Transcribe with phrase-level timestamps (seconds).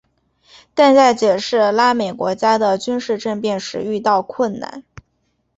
[0.73, 4.83] 但在解释拉美国家的军事政变时遇到困难。